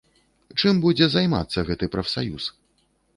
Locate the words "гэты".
1.67-1.91